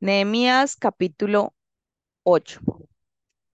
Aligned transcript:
Nehemías 0.00 0.76
capítulo 0.76 1.54
8. 2.24 2.60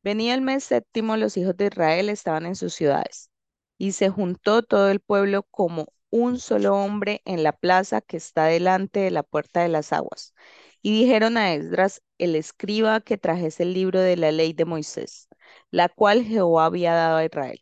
Venía 0.02 0.34
el 0.34 0.40
mes 0.42 0.64
séptimo, 0.64 1.16
los 1.16 1.36
hijos 1.36 1.56
de 1.56 1.66
Israel 1.66 2.08
estaban 2.08 2.46
en 2.46 2.56
sus 2.56 2.74
ciudades, 2.74 3.30
y 3.78 3.92
se 3.92 4.10
juntó 4.10 4.62
todo 4.62 4.90
el 4.90 5.00
pueblo 5.00 5.44
como 5.44 5.86
un 6.10 6.38
solo 6.38 6.76
hombre 6.76 7.22
en 7.24 7.42
la 7.42 7.52
plaza 7.52 8.00
que 8.00 8.16
está 8.16 8.46
delante 8.46 9.00
de 9.00 9.10
la 9.10 9.22
puerta 9.22 9.62
de 9.62 9.68
las 9.68 9.92
aguas. 9.92 10.34
Y 10.82 10.92
dijeron 11.00 11.36
a 11.36 11.54
Esdras, 11.54 12.02
el 12.18 12.34
escriba, 12.36 13.00
que 13.00 13.18
trajese 13.18 13.62
el 13.64 13.74
libro 13.74 14.00
de 14.00 14.16
la 14.16 14.32
ley 14.32 14.52
de 14.52 14.64
Moisés, 14.64 15.28
la 15.70 15.88
cual 15.88 16.24
Jehová 16.24 16.66
había 16.66 16.92
dado 16.94 17.18
a 17.18 17.24
Israel. 17.24 17.60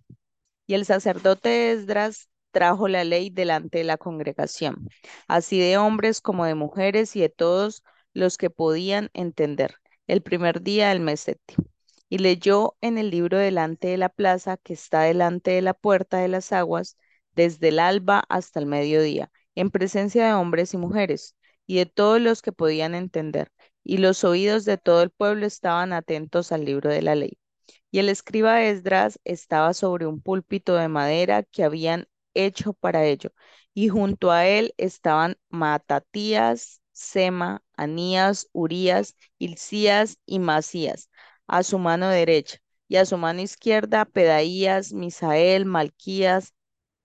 Y 0.66 0.74
el 0.74 0.86
sacerdote 0.86 1.72
Esdras 1.72 2.28
trajo 2.50 2.88
la 2.88 3.04
ley 3.04 3.30
delante 3.30 3.78
de 3.78 3.84
la 3.84 3.98
congregación, 3.98 4.88
así 5.28 5.60
de 5.60 5.78
hombres 5.78 6.20
como 6.20 6.44
de 6.44 6.54
mujeres 6.54 7.14
y 7.16 7.20
de 7.20 7.28
todos 7.28 7.82
los 8.14 8.38
que 8.38 8.50
podían 8.50 9.10
entender, 9.14 9.74
el 10.06 10.22
primer 10.22 10.62
día 10.62 10.88
del 10.90 11.00
mes. 11.00 11.26
Y 12.08 12.18
leyó 12.18 12.76
en 12.80 12.98
el 12.98 13.10
libro 13.10 13.38
delante 13.38 13.88
de 13.88 13.96
la 13.96 14.08
plaza 14.08 14.56
que 14.56 14.72
está 14.72 15.02
delante 15.02 15.52
de 15.52 15.62
la 15.62 15.74
puerta 15.74 16.18
de 16.18 16.28
las 16.28 16.52
aguas, 16.52 16.96
desde 17.34 17.68
el 17.68 17.78
alba 17.78 18.24
hasta 18.28 18.60
el 18.60 18.66
mediodía, 18.66 19.30
en 19.54 19.70
presencia 19.70 20.26
de 20.26 20.32
hombres 20.34 20.74
y 20.74 20.76
mujeres, 20.76 21.36
y 21.66 21.76
de 21.76 21.86
todos 21.86 22.20
los 22.20 22.42
que 22.42 22.52
podían 22.52 22.94
entender. 22.94 23.50
Y 23.84 23.98
los 23.98 24.24
oídos 24.24 24.64
de 24.64 24.76
todo 24.78 25.02
el 25.02 25.10
pueblo 25.10 25.46
estaban 25.46 25.92
atentos 25.92 26.52
al 26.52 26.64
libro 26.64 26.90
de 26.90 27.02
la 27.02 27.14
ley. 27.14 27.38
Y 27.90 27.98
el 28.00 28.08
escriba 28.08 28.62
Esdras 28.62 29.20
estaba 29.24 29.74
sobre 29.74 30.06
un 30.06 30.20
púlpito 30.20 30.74
de 30.76 30.88
madera 30.88 31.42
que 31.44 31.64
habían 31.64 32.08
hecho 32.34 32.72
para 32.74 33.04
ello, 33.04 33.30
y 33.74 33.88
junto 33.88 34.30
a 34.30 34.46
él 34.46 34.74
estaban 34.76 35.36
Matatías, 35.48 36.80
Sema, 36.92 37.62
Anías, 37.82 38.48
Urías, 38.52 39.16
Hilcías 39.38 40.18
y 40.26 40.38
Masías, 40.38 41.10
a 41.46 41.62
su 41.62 41.78
mano 41.78 42.08
derecha, 42.08 42.58
y 42.88 42.96
a 42.96 43.04
su 43.06 43.16
mano 43.18 43.40
izquierda 43.42 44.04
Pedaías, 44.04 44.92
Misael, 44.92 45.64
Malquías, 45.66 46.54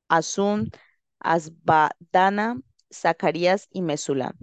Azún, 0.10 0.72
Asbadana, 1.20 2.62
Zacarías 2.94 3.68
y 3.72 3.82
Mesulam. 3.82 4.34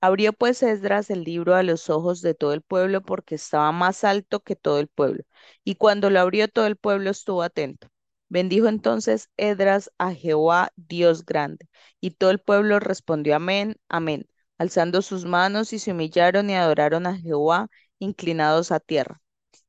Abrió 0.00 0.32
pues 0.32 0.62
Esdras 0.62 1.10
el 1.10 1.24
libro 1.24 1.54
a 1.54 1.62
los 1.62 1.90
ojos 1.90 2.22
de 2.22 2.34
todo 2.34 2.52
el 2.54 2.62
pueblo 2.62 3.02
porque 3.02 3.34
estaba 3.34 3.72
más 3.72 4.04
alto 4.04 4.40
que 4.40 4.56
todo 4.56 4.78
el 4.80 4.88
pueblo. 4.88 5.24
Y 5.64 5.74
cuando 5.76 6.10
lo 6.10 6.20
abrió 6.20 6.48
todo 6.48 6.66
el 6.66 6.76
pueblo 6.76 7.10
estuvo 7.10 7.42
atento. 7.42 7.88
Bendijo 8.28 8.68
entonces 8.68 9.28
Esdras 9.36 9.90
a 9.98 10.14
Jehová, 10.14 10.70
Dios 10.76 11.24
grande. 11.26 11.68
Y 12.00 12.12
todo 12.12 12.30
el 12.30 12.38
pueblo 12.40 12.78
respondió 12.80 13.36
amén, 13.36 13.76
amén, 13.88 14.26
alzando 14.60 15.00
sus 15.02 15.24
manos 15.24 15.72
y 15.72 15.78
se 15.78 15.92
humillaron 15.92 16.50
y 16.50 16.54
adoraron 16.54 17.06
a 17.06 17.16
Jehová, 17.16 17.68
inclinados 17.98 18.72
a 18.72 18.78
tierra. 18.80 19.22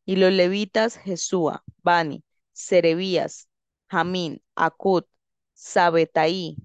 Y 0.05 0.17
los 0.17 0.33
levitas 0.33 0.97
Jesúa, 0.97 1.63
Bani, 1.83 2.25
Serebías, 2.51 3.47
Jamín, 3.89 4.43
Acud, 4.55 5.05
Sabetaí, 5.53 6.57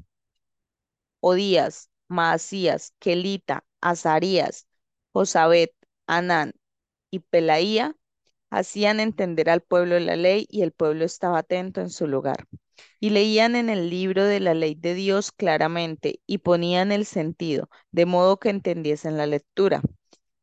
Odías, 1.20 1.90
Maasías, 2.08 2.94
Kelita, 2.98 3.64
Azarías, 3.82 4.66
Josabet, 5.12 5.74
Anán 6.06 6.54
y 7.10 7.20
Pelaía 7.20 7.96
hacían 8.50 9.00
entender 9.00 9.50
al 9.50 9.62
pueblo 9.62 10.00
la 10.00 10.16
ley 10.16 10.46
y 10.50 10.62
el 10.62 10.72
pueblo 10.72 11.04
estaba 11.04 11.38
atento 11.40 11.80
en 11.82 11.90
su 11.90 12.06
lugar. 12.08 12.46
Y 13.00 13.10
leían 13.10 13.56
en 13.56 13.70
el 13.70 13.90
libro 13.90 14.24
de 14.24 14.40
la 14.40 14.54
ley 14.54 14.74
de 14.74 14.94
Dios 14.94 15.32
claramente 15.32 16.20
y 16.26 16.38
ponían 16.38 16.92
el 16.92 17.06
sentido, 17.06 17.68
de 17.92 18.06
modo 18.06 18.38
que 18.38 18.50
entendiesen 18.50 19.16
la 19.16 19.26
lectura. 19.26 19.82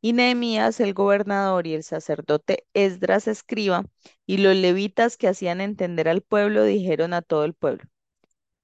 Y 0.01 0.13
Nehemías, 0.13 0.79
el 0.79 0.93
gobernador, 0.93 1.65
y 1.67 1.73
el 1.73 1.83
sacerdote 1.83 2.65
Esdras 2.73 3.27
escriba, 3.27 3.85
y 4.25 4.37
los 4.37 4.55
levitas 4.55 5.17
que 5.17 5.27
hacían 5.27 5.61
entender 5.61 6.09
al 6.09 6.21
pueblo, 6.21 6.63
dijeron 6.63 7.13
a 7.13 7.21
todo 7.21 7.45
el 7.45 7.53
pueblo, 7.53 7.83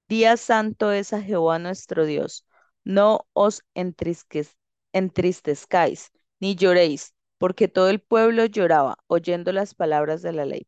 Día 0.08 0.36
santo 0.36 0.92
es 0.92 1.12
a 1.12 1.22
Jehová 1.22 1.58
nuestro 1.58 2.04
Dios 2.04 2.44
no 2.84 3.26
os 3.32 3.62
entristezcáis, 4.92 6.10
ni 6.40 6.54
lloréis, 6.56 7.14
porque 7.38 7.68
todo 7.68 7.88
el 7.90 8.00
pueblo 8.00 8.44
lloraba 8.46 8.96
oyendo 9.06 9.52
las 9.52 9.74
palabras 9.74 10.22
de 10.22 10.32
la 10.32 10.44
ley. 10.44 10.66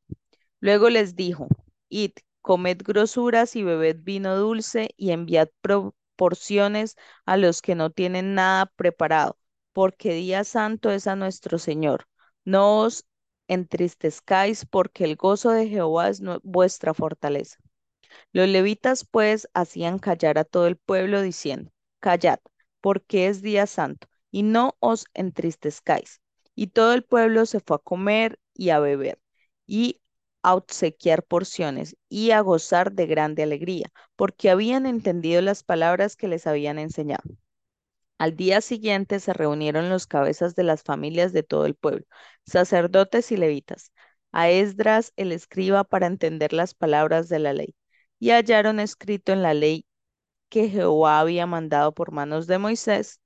Luego 0.61 0.91
les 0.91 1.17
dijo, 1.17 1.49
id, 1.89 2.13
comed 2.43 2.79
grosuras 2.85 3.57
y 3.57 3.63
bebed 3.65 3.99
vino 4.03 4.37
dulce 4.37 4.91
y 4.97 5.13
enviad 5.13 5.49
proporciones 5.63 6.97
a 7.27 7.37
los 7.37 7.63
que 7.63 7.75
no 7.75 7.91
tienen 7.91 8.35
nada 8.35 8.67
preparado, 8.77 9.39
porque 9.73 10.13
día 10.15 10.45
santo 10.45 10.91
es 10.91 11.07
a 11.07 11.17
nuestro 11.17 11.59
Señor. 11.59 12.07
No 12.45 12.81
os 12.81 13.07
entristezcáis, 13.49 14.67
porque 14.67 15.05
el 15.05 15.17
gozo 15.17 15.51
de 15.51 15.69
Jehová 15.69 16.09
es 16.09 16.21
vuestra 16.43 16.95
fortaleza. 16.95 17.57
Los 18.33 18.49
levitas 18.49 19.05
pues 19.11 19.49
hacían 19.55 19.99
callar 19.99 20.39
a 20.39 20.45
todo 20.45 20.67
el 20.67 20.77
pueblo 20.77 21.23
diciendo, 21.23 21.71
callad, 22.01 22.39
porque 22.81 23.29
es 23.29 23.41
día 23.43 23.67
santo, 23.67 24.09
y 24.31 24.43
no 24.43 24.77
os 24.81 25.07
entristezcáis. 25.15 26.21
Y 26.55 26.69
todo 26.69 26.93
el 26.93 27.05
pueblo 27.05 27.47
se 27.47 27.61
fue 27.61 27.77
a 27.77 27.79
comer 27.81 28.39
y 28.55 28.71
a 28.71 28.81
beber, 28.81 29.19
y 29.67 30.02
a 30.43 30.55
obsequiar 30.55 31.23
porciones, 31.25 31.97
y 32.09 32.33
a 32.33 32.41
gozar 32.41 32.93
de 32.93 33.07
grande 33.07 33.43
alegría, 33.43 33.93
porque 34.17 34.51
habían 34.51 34.87
entendido 34.87 35.41
las 35.43 35.63
palabras 35.63 36.17
que 36.17 36.29
les 36.29 36.47
habían 36.47 36.79
enseñado. 36.79 37.23
Al 38.19 38.37
día 38.37 38.61
siguiente 38.61 39.21
se 39.21 39.33
reunieron 39.33 39.91
los 39.91 40.07
cabezas 40.07 40.55
de 40.55 40.63
las 40.65 40.83
familias 40.83 41.33
de 41.33 41.43
todo 41.43 41.67
el 41.67 41.75
pueblo, 41.75 42.05
sacerdotes 42.47 43.33
y 43.33 43.37
levitas, 43.37 43.93
a 44.33 44.49
Esdras 44.51 45.13
el 45.17 45.33
escriba 45.33 45.85
para 45.85 46.07
entender 46.07 46.53
las 46.53 46.75
palabras 46.75 47.29
de 47.29 47.39
la 47.41 47.53
ley, 47.53 47.75
y 48.19 48.31
hallaron 48.31 48.81
escrito 48.81 49.33
en 49.33 49.43
la 49.43 49.55
ley 49.55 49.87
que 50.49 50.69
Jehová 50.69 51.21
había 51.21 51.47
mandado 51.47 51.93
por 51.95 52.13
manos 52.13 52.47
de 52.47 52.59
Moisés, 52.59 53.21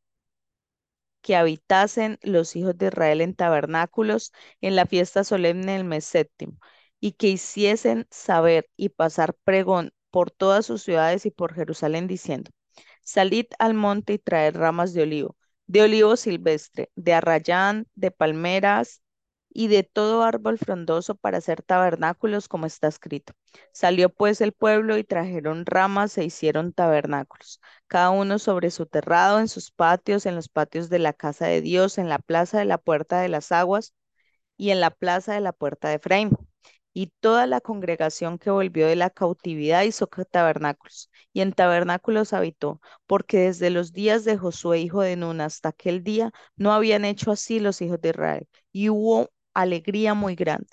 que 1.21 1.37
habitasen 1.37 2.19
los 2.23 2.57
hijos 2.57 2.79
de 2.79 2.87
Israel 2.87 3.21
en 3.21 3.35
tabernáculos 3.35 4.33
en 4.61 4.77
la 4.77 4.87
fiesta 4.87 5.25
solemne 5.25 5.73
del 5.73 5.85
mes 5.85 6.05
séptimo, 6.05 6.59
y 7.07 7.13
que 7.13 7.29
hiciesen 7.29 8.09
saber 8.11 8.69
y 8.77 8.89
pasar 8.89 9.35
pregón 9.45 9.93
por 10.11 10.33
todas 10.33 10.67
sus 10.67 10.83
ciudades 10.83 11.25
y 11.25 11.31
por 11.31 11.55
Jerusalén, 11.55 12.09
diciendo, 12.09 12.51
Salid 13.05 13.47
al 13.61 13.75
monte 13.75 14.15
y 14.15 14.19
traed 14.19 14.57
ramas 14.57 14.93
de 14.93 15.03
olivo, 15.05 15.37
de 15.69 15.83
olivo 15.83 16.17
silvestre, 16.17 16.91
de 16.97 17.15
arrayán, 17.15 17.87
de 17.95 18.11
palmeras 18.11 19.03
y 19.51 19.69
de 19.69 19.85
todo 19.85 20.25
árbol 20.25 20.59
frondoso 20.59 21.15
para 21.15 21.39
hacer 21.39 21.63
tabernáculos, 21.63 22.49
como 22.49 22.67
está 22.67 22.89
escrito. 22.89 23.35
Salió 23.73 24.09
pues 24.11 24.41
el 24.41 24.53
pueblo 24.53 24.99
y 24.99 25.05
trajeron 25.05 25.65
ramas 25.65 26.19
e 26.19 26.25
hicieron 26.25 26.73
tabernáculos, 26.73 27.61
cada 27.87 28.11
uno 28.11 28.41
sobre 28.41 28.73
su 28.73 28.87
terrado, 28.87 29.39
en 29.39 29.47
sus 29.47 29.71
patios, 29.71 30.27
en 30.27 30.35
los 30.35 30.49
patios 30.49 30.89
de 30.89 30.99
la 30.99 31.13
casa 31.13 31.47
de 31.47 31.61
Dios, 31.61 31.99
en 31.99 32.09
la 32.09 32.19
plaza 32.19 32.59
de 32.59 32.65
la 32.65 32.79
puerta 32.79 33.21
de 33.21 33.29
las 33.29 33.53
aguas 33.53 33.95
y 34.57 34.71
en 34.71 34.81
la 34.81 34.91
plaza 34.91 35.35
de 35.35 35.41
la 35.41 35.53
puerta 35.53 35.89
de 35.89 35.97
Efraín. 35.97 36.33
Y 36.99 37.13
toda 37.21 37.47
la 37.47 37.61
congregación 37.61 38.39
que 38.39 38.51
volvió 38.51 38.87
de 38.87 38.97
la 38.97 39.11
cautividad 39.11 39.83
hizo 39.83 40.07
tabernáculos, 40.07 41.11
y 41.35 41.43
en 41.43 41.53
tabernáculos 41.53 42.33
habitó, 42.33 42.81
porque 43.07 43.39
desde 43.41 43.69
los 43.69 43.93
días 43.93 44.25
de 44.25 44.39
Josué, 44.39 44.81
hijo 44.81 45.03
de 45.03 45.15
Nun, 45.17 45.43
hasta 45.43 45.69
aquel 45.69 46.03
día, 46.03 46.33
no 46.57 46.73
habían 46.73 47.05
hecho 47.05 47.33
así 47.33 47.61
los 47.61 47.83
hijos 47.83 48.01
de 48.01 48.09
Israel, 48.11 48.49
y 48.73 48.89
hubo 48.89 49.29
alegría 49.53 50.15
muy 50.15 50.37
grande. 50.37 50.69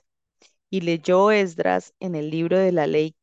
Y 0.70 0.82
leyó 0.82 1.32
Esdras 1.32 1.94
en 2.00 2.16
el 2.16 2.30
libro 2.30 2.58
de 2.58 2.72
la 2.72 2.88
ley 2.88 3.18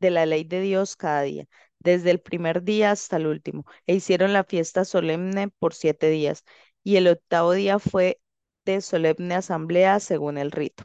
de 0.00 0.10
la 0.10 0.26
ley 0.26 0.44
de 0.44 0.60
Dios 0.60 0.96
cada 0.96 1.22
día, 1.22 1.46
desde 1.78 2.10
el 2.10 2.20
primer 2.20 2.62
día 2.62 2.90
hasta 2.90 3.16
el 3.16 3.26
último, 3.26 3.64
e 3.86 3.94
hicieron 3.94 4.32
la 4.34 4.44
fiesta 4.44 4.84
solemne 4.84 5.48
por 5.48 5.72
siete 5.74 6.10
días, 6.10 6.44
y 6.84 6.96
el 6.96 7.08
octavo 7.08 7.52
día 7.52 7.78
fue 7.78 8.20
de 8.66 8.82
solemne 8.82 9.34
asamblea 9.34 9.98
según 10.00 10.36
el 10.38 10.50
rito. 10.50 10.84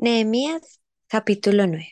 Nehemías 0.00 0.80
capítulo 1.08 1.66
9 1.66 1.88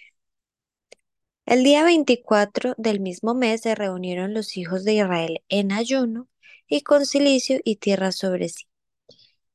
El 1.44 1.64
día 1.64 1.82
24 1.82 2.74
del 2.78 3.00
mismo 3.00 3.34
mes 3.34 3.62
se 3.62 3.74
reunieron 3.74 4.32
los 4.32 4.56
hijos 4.56 4.84
de 4.84 4.94
Israel 4.94 5.42
en 5.48 5.72
ayuno 5.72 6.28
y 6.68 6.82
con 6.82 7.04
silicio 7.04 7.58
y 7.64 7.76
tierra 7.76 8.12
sobre 8.12 8.48
sí. 8.48 8.68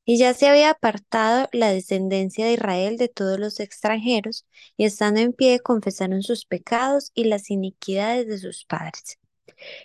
Y 0.04 0.18
ya 0.18 0.34
se 0.34 0.48
había 0.48 0.68
apartado 0.68 1.48
la 1.52 1.70
descendencia 1.70 2.44
de 2.44 2.52
Israel 2.52 2.98
de 2.98 3.08
todos 3.08 3.40
los 3.40 3.58
extranjeros, 3.58 4.44
y 4.76 4.84
estando 4.84 5.20
en 5.20 5.32
pie 5.32 5.60
confesaron 5.60 6.22
sus 6.22 6.44
pecados 6.44 7.10
y 7.14 7.24
las 7.24 7.50
iniquidades 7.50 8.26
de 8.26 8.36
sus 8.36 8.66
padres. 8.66 9.18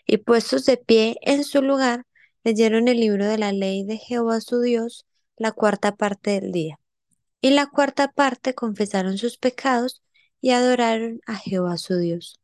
Y 0.05 0.17
puestos 0.17 0.65
de 0.65 0.75
pie 0.75 1.15
en 1.21 1.45
su 1.45 1.61
lugar, 1.61 2.05
leyeron 2.43 2.89
el 2.89 2.99
libro 2.99 3.27
de 3.27 3.37
la 3.37 3.53
ley 3.53 3.85
de 3.85 3.95
Jehová 3.95 4.41
su 4.41 4.59
Dios, 4.59 5.05
la 5.37 5.53
cuarta 5.53 5.95
parte 5.95 6.31
del 6.31 6.51
día. 6.51 6.81
Y 7.41 7.51
la 7.51 7.67
cuarta 7.67 8.11
parte 8.11 8.53
confesaron 8.55 9.17
sus 9.17 9.37
pecados 9.37 10.01
y 10.41 10.51
adoraron 10.51 11.21
a 11.27 11.35
Jehová 11.35 11.77
su 11.77 11.97
Dios. 11.97 12.39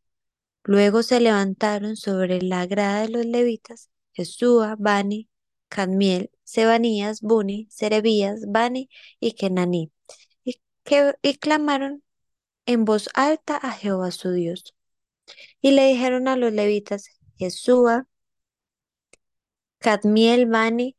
Luego 0.64 1.04
se 1.04 1.20
levantaron 1.20 1.96
sobre 1.98 2.42
la 2.42 2.66
grada 2.68 3.02
de 3.02 3.10
los 3.10 3.26
levitas 3.26 3.90
Jesúa, 4.14 4.76
Bani, 4.80 5.30
Cadmiel, 5.70 6.32
Sebanías, 6.44 7.22
Buni, 7.22 7.68
Serebías, 7.70 8.46
Bani 8.48 8.90
y 9.20 9.34
Kenaní, 9.34 9.92
y, 10.44 10.62
que, 10.84 11.16
y 11.22 11.36
clamaron 11.38 12.04
en 12.66 12.86
voz 12.86 13.10
alta 13.16 13.58
a 13.58 13.72
Jehová 13.72 14.12
su 14.12 14.32
Dios. 14.32 14.76
Y 15.62 15.72
le 15.72 15.88
dijeron 15.88 16.28
a 16.28 16.36
los 16.38 16.54
levitas, 16.54 17.08
Jesúa, 17.38 18.08
Cadmiel, 19.80 20.46
Bani, 20.48 20.96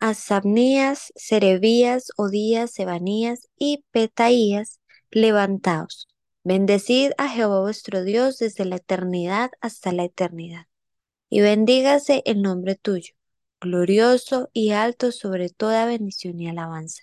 Asabnías, 0.00 1.12
Serebías, 1.14 2.10
Odías, 2.16 2.72
Sebanías 2.72 3.48
y 3.58 3.84
Petaías, 3.90 4.80
levantaos. 5.10 6.08
Bendecid 6.42 7.12
a 7.18 7.28
Jehová 7.28 7.60
vuestro 7.60 8.02
Dios 8.02 8.38
desde 8.38 8.64
la 8.64 8.76
eternidad 8.76 9.50
hasta 9.60 9.92
la 9.92 10.04
eternidad. 10.04 10.64
Y 11.28 11.42
bendígase 11.42 12.22
el 12.24 12.40
nombre 12.40 12.76
tuyo, 12.76 13.12
glorioso 13.60 14.48
y 14.54 14.70
alto 14.70 15.12
sobre 15.12 15.50
toda 15.50 15.84
bendición 15.84 16.40
y 16.40 16.48
alabanza. 16.48 17.02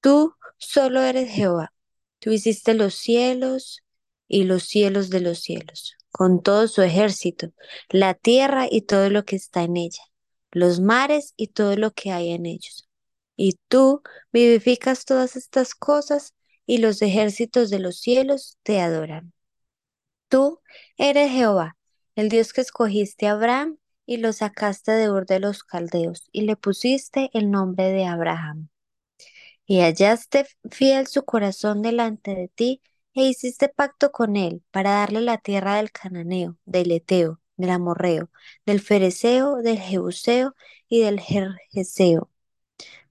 Tú 0.00 0.34
solo 0.56 1.02
eres 1.02 1.30
Jehová. 1.30 1.74
Tú 2.20 2.32
hiciste 2.32 2.72
los 2.72 2.94
cielos 2.94 3.82
y 4.28 4.44
los 4.44 4.62
cielos 4.62 5.10
de 5.10 5.20
los 5.20 5.40
cielos, 5.40 5.94
con 6.10 6.42
todo 6.42 6.68
su 6.68 6.80
ejército, 6.80 7.52
la 7.90 8.14
tierra 8.14 8.66
y 8.68 8.80
todo 8.80 9.10
lo 9.10 9.26
que 9.26 9.36
está 9.36 9.62
en 9.62 9.76
ella 9.76 10.07
los 10.50 10.80
mares 10.80 11.34
y 11.36 11.48
todo 11.48 11.76
lo 11.76 11.92
que 11.92 12.12
hay 12.12 12.30
en 12.30 12.46
ellos. 12.46 12.88
Y 13.36 13.58
tú 13.68 14.02
vivificas 14.32 15.04
todas 15.04 15.36
estas 15.36 15.74
cosas 15.74 16.34
y 16.66 16.78
los 16.78 17.02
ejércitos 17.02 17.70
de 17.70 17.78
los 17.78 17.98
cielos 18.00 18.58
te 18.62 18.80
adoran. 18.80 19.32
Tú 20.28 20.60
eres 20.96 21.30
Jehová, 21.30 21.76
el 22.14 22.28
Dios 22.28 22.52
que 22.52 22.60
escogiste 22.60 23.26
a 23.26 23.32
Abraham 23.32 23.78
y 24.06 24.18
lo 24.18 24.32
sacaste 24.32 24.92
de 24.92 25.10
Ur 25.10 25.26
de 25.26 25.40
los 25.40 25.64
Caldeos 25.64 26.28
y 26.32 26.42
le 26.42 26.56
pusiste 26.56 27.30
el 27.32 27.50
nombre 27.50 27.90
de 27.92 28.06
Abraham. 28.06 28.68
Y 29.66 29.80
hallaste 29.80 30.46
fiel 30.70 31.06
su 31.06 31.24
corazón 31.24 31.82
delante 31.82 32.34
de 32.34 32.48
ti 32.48 32.82
e 33.14 33.24
hiciste 33.24 33.68
pacto 33.68 34.12
con 34.12 34.36
él 34.36 34.62
para 34.70 34.90
darle 34.92 35.20
la 35.20 35.38
tierra 35.38 35.76
del 35.76 35.92
cananeo, 35.92 36.56
del 36.64 36.90
eteo, 36.92 37.40
del 37.58 37.70
amorreo, 37.70 38.30
del 38.64 38.80
fereceo, 38.80 39.56
del 39.56 39.78
jebuseo 39.78 40.54
y 40.88 41.02
del 41.02 41.20
jerjeseo, 41.20 42.30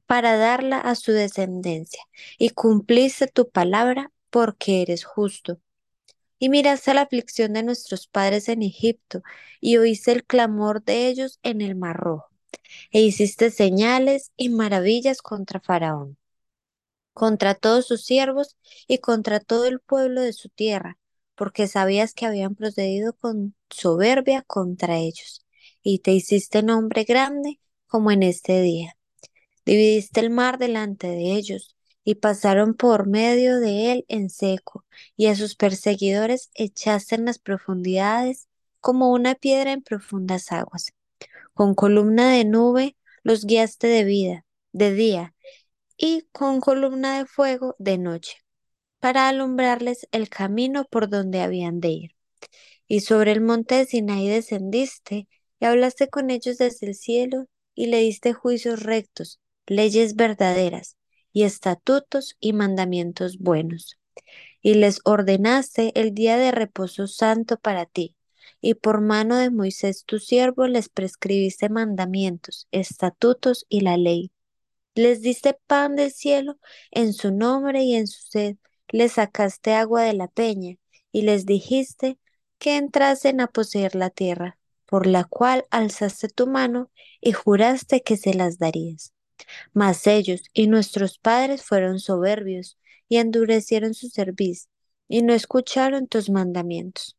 para 0.07 0.37
darla 0.37 0.79
a 0.79 0.95
su 0.95 1.11
descendencia, 1.11 2.01
y 2.39 2.49
cumpliste 2.51 3.27
tu 3.27 3.49
palabra 3.49 4.11
porque 4.31 4.81
eres 4.81 5.03
justo. 5.03 5.59
Y 6.39 6.49
miraste 6.49 6.93
la 6.93 7.01
aflicción 7.01 7.53
de 7.53 7.63
nuestros 7.63 8.07
padres 8.07 8.49
en 8.49 8.63
Egipto, 8.63 9.21
y 9.59 9.77
oíste 9.77 10.11
el 10.13 10.23
clamor 10.25 10.83
de 10.83 11.07
ellos 11.07 11.39
en 11.43 11.61
el 11.61 11.75
mar 11.75 11.97
rojo, 11.97 12.29
e 12.91 13.01
hiciste 13.01 13.51
señales 13.51 14.31
y 14.37 14.49
maravillas 14.49 15.21
contra 15.21 15.59
Faraón, 15.59 16.17
contra 17.13 17.55
todos 17.55 17.87
sus 17.87 18.05
siervos 18.05 18.55
y 18.87 18.99
contra 18.99 19.39
todo 19.39 19.65
el 19.65 19.79
pueblo 19.79 20.21
de 20.21 20.33
su 20.33 20.49
tierra, 20.49 20.97
porque 21.37 21.67
sabías 21.67 22.13
que 22.13 22.25
habían 22.25 22.55
procedido 22.55 23.13
con 23.13 23.55
soberbia 23.69 24.41
contra 24.41 24.97
ellos, 24.97 25.45
y 25.83 25.99
te 25.99 26.11
hiciste 26.11 26.63
nombre 26.63 27.03
grande 27.03 27.61
como 27.85 28.11
en 28.11 28.23
este 28.23 28.61
día. 28.61 28.97
Dividiste 29.63 30.19
el 30.19 30.31
mar 30.31 30.57
delante 30.57 31.07
de 31.07 31.33
ellos, 31.33 31.77
y 32.03 32.15
pasaron 32.15 32.73
por 32.73 33.07
medio 33.07 33.59
de 33.59 33.91
él 33.91 34.05
en 34.07 34.29
seco, 34.29 34.85
y 35.15 35.27
a 35.27 35.35
sus 35.35 35.55
perseguidores 35.55 36.49
echaste 36.55 37.15
en 37.15 37.25
las 37.25 37.37
profundidades 37.37 38.47
como 38.79 39.11
una 39.11 39.35
piedra 39.35 39.73
en 39.73 39.83
profundas 39.83 40.51
aguas. 40.51 40.93
Con 41.53 41.75
columna 41.75 42.31
de 42.31 42.45
nube 42.45 42.97
los 43.23 43.45
guiaste 43.45 43.87
de 43.87 44.03
vida, 44.05 44.45
de 44.71 44.93
día, 44.93 45.35
y 45.97 46.23
con 46.31 46.61
columna 46.61 47.19
de 47.19 47.25
fuego 47.25 47.75
de 47.77 47.97
noche 47.97 48.46
para 48.99 49.27
alumbrarles 49.29 50.07
el 50.11 50.29
camino 50.29 50.85
por 50.85 51.09
donde 51.09 51.41
habían 51.41 51.79
de 51.79 51.89
ir. 51.89 52.15
Y 52.87 53.01
sobre 53.01 53.31
el 53.31 53.41
monte 53.41 53.75
de 53.75 53.85
Sinaí 53.85 54.27
descendiste 54.27 55.27
y 55.59 55.65
hablaste 55.65 56.07
con 56.09 56.29
ellos 56.29 56.57
desde 56.57 56.87
el 56.87 56.95
cielo 56.95 57.47
y 57.75 57.87
le 57.87 57.99
diste 57.99 58.33
juicios 58.33 58.83
rectos, 58.83 59.39
leyes 59.67 60.15
verdaderas 60.15 60.95
y 61.31 61.43
estatutos 61.43 62.35
y 62.39 62.53
mandamientos 62.53 63.37
buenos. 63.37 63.97
Y 64.61 64.73
les 64.73 64.99
ordenaste 65.03 65.91
el 65.99 66.13
día 66.13 66.37
de 66.37 66.51
reposo 66.51 67.07
santo 67.07 67.57
para 67.57 67.85
ti, 67.85 68.15
y 68.61 68.73
por 68.73 69.01
mano 69.01 69.37
de 69.37 69.51
Moisés 69.51 70.03
tu 70.05 70.19
siervo 70.19 70.67
les 70.67 70.89
prescribiste 70.89 71.69
mandamientos, 71.69 72.67
estatutos 72.71 73.65
y 73.69 73.81
la 73.81 73.97
ley. 73.97 74.31
Les 74.95 75.21
diste 75.21 75.55
pan 75.67 75.95
del 75.95 76.11
cielo 76.11 76.57
en 76.89 77.13
su 77.13 77.31
nombre 77.31 77.83
y 77.83 77.95
en 77.95 78.07
su 78.07 78.21
sed, 78.27 78.57
les 78.89 79.13
sacaste 79.13 79.73
agua 79.73 80.03
de 80.03 80.13
la 80.13 80.27
peña, 80.27 80.77
y 81.11 81.23
les 81.23 81.45
dijiste 81.45 82.17
que 82.59 82.77
entrasen 82.77 83.41
a 83.41 83.47
poseer 83.47 83.95
la 83.95 84.09
tierra, 84.09 84.57
por 84.85 85.07
la 85.07 85.23
cual 85.23 85.65
alzaste 85.69 86.29
tu 86.29 86.47
mano 86.47 86.89
y 87.21 87.33
juraste 87.33 88.01
que 88.01 88.17
se 88.17 88.33
las 88.33 88.57
darías. 88.57 89.13
Mas 89.73 90.07
ellos 90.07 90.43
y 90.53 90.67
nuestros 90.67 91.19
padres 91.19 91.63
fueron 91.63 91.99
soberbios 91.99 92.77
y 93.09 93.17
endurecieron 93.17 93.93
su 93.93 94.09
cerviz, 94.09 94.69
y 95.07 95.21
no 95.21 95.33
escucharon 95.33 96.07
tus 96.07 96.29
mandamientos. 96.29 97.17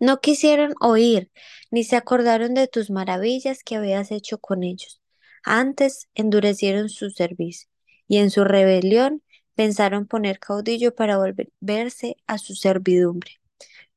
No 0.00 0.20
quisieron 0.20 0.74
oír, 0.80 1.30
ni 1.70 1.84
se 1.84 1.96
acordaron 1.96 2.54
de 2.54 2.68
tus 2.68 2.90
maravillas 2.90 3.62
que 3.64 3.76
habías 3.76 4.10
hecho 4.10 4.38
con 4.38 4.62
ellos. 4.62 5.00
Antes 5.44 6.08
endurecieron 6.14 6.88
su 6.88 7.10
cerviz, 7.10 7.68
y 8.06 8.18
en 8.18 8.30
su 8.30 8.44
rebelión 8.44 9.22
pensaron 9.58 10.06
poner 10.06 10.38
caudillo 10.38 10.94
para 10.94 11.18
volverse 11.18 12.16
a 12.28 12.38
su 12.38 12.54
servidumbre. 12.54 13.40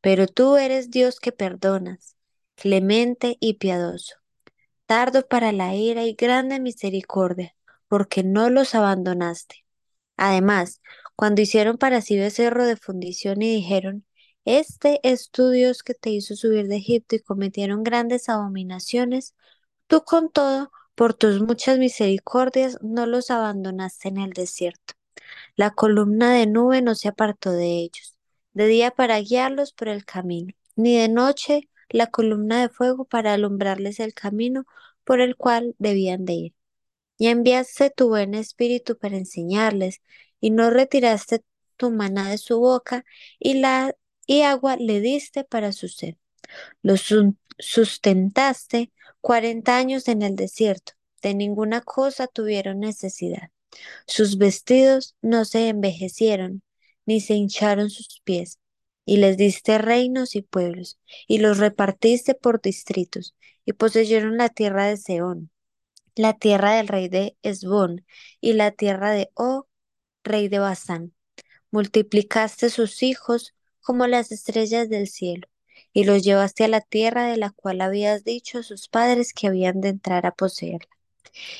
Pero 0.01 0.25
tú 0.25 0.57
eres 0.57 0.89
Dios 0.89 1.19
que 1.19 1.31
perdonas, 1.31 2.15
clemente 2.55 3.37
y 3.39 3.59
piadoso, 3.59 4.15
tardo 4.87 5.27
para 5.27 5.51
la 5.51 5.75
ira 5.75 6.03
y 6.05 6.15
grande 6.15 6.59
misericordia, 6.59 7.55
porque 7.87 8.23
no 8.23 8.49
los 8.49 8.73
abandonaste. 8.73 9.63
Además, 10.17 10.81
cuando 11.15 11.43
hicieron 11.43 11.77
para 11.77 12.01
sí 12.01 12.17
becerro 12.17 12.65
de 12.65 12.75
fundición 12.75 13.43
y 13.43 13.55
dijeron, 13.55 14.03
Este 14.45 14.99
es 15.03 15.29
tu 15.29 15.51
Dios 15.51 15.83
que 15.83 15.93
te 15.93 16.09
hizo 16.09 16.35
subir 16.35 16.69
de 16.69 16.77
Egipto 16.77 17.15
y 17.15 17.19
cometieron 17.19 17.83
grandes 17.83 18.29
abominaciones, 18.29 19.35
tú 19.85 20.03
con 20.05 20.31
todo, 20.31 20.71
por 20.95 21.13
tus 21.13 21.39
muchas 21.39 21.77
misericordias, 21.77 22.79
no 22.81 23.05
los 23.05 23.29
abandonaste 23.29 24.07
en 24.09 24.17
el 24.17 24.31
desierto. 24.31 24.95
La 25.55 25.71
columna 25.71 26.33
de 26.33 26.47
nube 26.47 26.81
no 26.81 26.95
se 26.95 27.07
apartó 27.07 27.51
de 27.51 27.79
ellos, 27.79 28.17
de 28.53 28.67
día 28.67 28.91
para 28.91 29.19
guiarlos 29.19 29.73
por 29.73 29.87
el 29.87 30.05
camino, 30.05 30.53
ni 30.75 30.97
de 30.97 31.09
noche 31.09 31.69
la 31.89 32.07
columna 32.07 32.61
de 32.61 32.69
fuego 32.69 33.05
para 33.05 33.33
alumbrarles 33.33 33.99
el 33.99 34.13
camino 34.13 34.65
por 35.03 35.21
el 35.21 35.35
cual 35.35 35.75
debían 35.77 36.25
de 36.25 36.33
ir. 36.33 36.53
Y 37.17 37.27
enviaste 37.27 37.89
tu 37.89 38.09
buen 38.09 38.33
espíritu 38.33 38.97
para 38.97 39.17
enseñarles, 39.17 40.01
y 40.39 40.51
no 40.51 40.69
retiraste 40.71 41.43
tu 41.77 41.91
maná 41.91 42.29
de 42.29 42.37
su 42.37 42.59
boca, 42.59 43.05
y 43.39 43.55
la 43.55 43.95
y 44.25 44.43
agua 44.43 44.77
le 44.77 45.01
diste 45.01 45.43
para 45.43 45.71
su 45.73 45.87
sed. 45.87 46.15
Los 46.81 47.13
sustentaste 47.59 48.91
cuarenta 49.19 49.77
años 49.77 50.07
en 50.07 50.21
el 50.21 50.35
desierto, 50.35 50.93
de 51.21 51.33
ninguna 51.33 51.81
cosa 51.81 52.27
tuvieron 52.27 52.79
necesidad. 52.79 53.49
Sus 54.07 54.37
vestidos 54.37 55.15
no 55.21 55.45
se 55.45 55.69
envejecieron, 55.69 56.63
ni 57.05 57.21
se 57.21 57.35
hincharon 57.35 57.89
sus 57.89 58.21
pies, 58.23 58.59
y 59.05 59.17
les 59.17 59.37
diste 59.37 59.77
reinos 59.77 60.35
y 60.35 60.41
pueblos, 60.41 60.99
y 61.27 61.39
los 61.39 61.57
repartiste 61.57 62.35
por 62.35 62.61
distritos, 62.61 63.35
y 63.65 63.73
poseyeron 63.73 64.37
la 64.37 64.49
tierra 64.49 64.85
de 64.87 64.97
Seón, 64.97 65.51
la 66.15 66.33
tierra 66.33 66.75
del 66.75 66.87
rey 66.87 67.09
de 67.09 67.37
Esbón, 67.43 68.05
y 68.39 68.53
la 68.53 68.71
tierra 68.71 69.11
de 69.11 69.31
O, 69.33 69.67
rey 70.23 70.47
de 70.49 70.59
Basán. 70.59 71.13
Multiplicaste 71.71 72.69
sus 72.69 73.03
hijos 73.03 73.55
como 73.81 74.07
las 74.07 74.31
estrellas 74.31 74.89
del 74.89 75.07
cielo, 75.07 75.47
y 75.93 76.03
los 76.05 76.23
llevaste 76.23 76.65
a 76.65 76.67
la 76.67 76.81
tierra 76.81 77.25
de 77.25 77.37
la 77.37 77.51
cual 77.51 77.81
habías 77.81 78.23
dicho 78.23 78.59
a 78.59 78.63
sus 78.63 78.87
padres 78.87 79.33
que 79.33 79.47
habían 79.47 79.81
de 79.81 79.89
entrar 79.89 80.25
a 80.25 80.33
poseerla. 80.35 80.89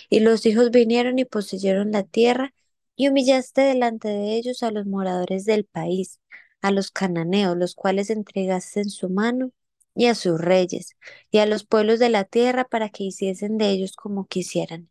Y 0.10 0.20
los 0.20 0.46
hijos 0.46 0.72
vinieron 0.72 1.20
y 1.20 1.26
poseyeron 1.26 1.92
la 1.92 2.04
tierra, 2.04 2.54
y 2.96 3.10
humillaste 3.10 3.62
delante 3.62 4.10
de 4.10 4.36
ellos 4.36 4.64
a 4.64 4.72
los 4.72 4.86
moradores 4.86 5.46
del 5.46 5.66
país, 5.66 6.20
a 6.62 6.72
los 6.72 6.92
cananeos, 6.92 7.58
los 7.58 7.76
cuales 7.76 8.10
entregaste 8.10 8.82
en 8.82 8.90
su 8.90 9.10
mano, 9.10 9.52
y 9.96 10.06
a 10.06 10.16
sus 10.16 10.40
reyes, 10.40 10.96
y 11.32 11.40
a 11.40 11.46
los 11.46 11.66
pueblos 11.66 12.00
de 12.00 12.10
la 12.10 12.24
tierra 12.24 12.66
para 12.66 12.90
que 12.90 13.04
hiciesen 13.04 13.58
de 13.58 13.70
ellos 13.72 13.94
como 13.96 14.26
quisieran. 14.28 14.90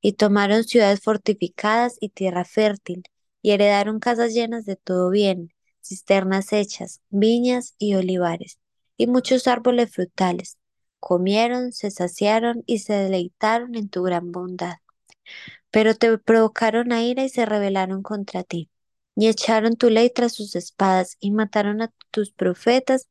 Y 0.00 0.14
tomaron 0.14 0.64
ciudades 0.64 1.00
fortificadas 1.00 1.96
y 2.00 2.10
tierra 2.10 2.44
fértil, 2.44 3.04
y 3.40 3.52
heredaron 3.52 4.00
casas 4.00 4.34
llenas 4.34 4.64
de 4.64 4.76
todo 4.76 5.10
bien, 5.10 5.52
cisternas 5.82 6.52
hechas, 6.52 7.00
viñas 7.10 7.74
y 7.78 7.94
olivares, 7.94 8.58
y 8.96 9.06
muchos 9.06 9.46
árboles 9.46 9.92
frutales 9.92 10.58
comieron, 11.02 11.72
se 11.72 11.90
saciaron 11.90 12.62
y 12.64 12.78
se 12.78 12.94
deleitaron 12.94 13.74
en 13.74 13.88
tu 13.88 14.04
gran 14.04 14.30
bondad. 14.30 14.76
Pero 15.72 15.96
te 15.96 16.16
provocaron 16.18 16.92
a 16.92 17.02
ira 17.02 17.24
y 17.24 17.28
se 17.28 17.44
rebelaron 17.44 18.02
contra 18.02 18.44
ti, 18.44 18.70
y 19.16 19.26
echaron 19.28 19.76
tu 19.76 19.90
ley 19.90 20.10
tras 20.10 20.32
sus 20.32 20.54
espadas, 20.54 21.16
y 21.20 21.32
mataron 21.32 21.82
a 21.82 21.92
tus 22.12 22.32
profetas 22.32 23.08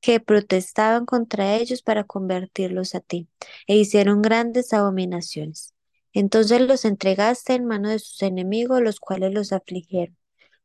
que 0.00 0.20
protestaban 0.20 1.06
contra 1.06 1.56
ellos 1.56 1.82
para 1.82 2.04
convertirlos 2.04 2.94
a 2.94 3.00
ti, 3.00 3.28
e 3.66 3.76
hicieron 3.76 4.22
grandes 4.22 4.72
abominaciones. 4.74 5.74
Entonces 6.12 6.60
los 6.60 6.84
entregaste 6.84 7.54
en 7.54 7.64
mano 7.64 7.88
de 7.88 8.00
sus 8.00 8.22
enemigos, 8.22 8.82
los 8.82 9.00
cuales 9.00 9.32
los 9.32 9.52
afligieron. 9.52 10.16